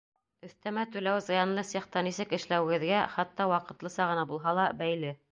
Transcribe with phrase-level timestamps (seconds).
[0.45, 5.13] Өҫтәмә түләү «зыянлы» цехта нисек эшләүегеҙгә, хатта ваҡытлыса ғына булһа ла, бәйле.